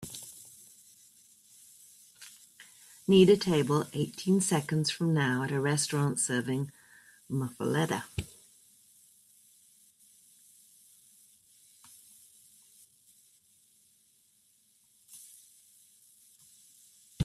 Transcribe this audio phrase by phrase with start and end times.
[3.07, 6.71] need a table eighteen seconds from now at a restaurant serving
[7.29, 8.05] muffuletta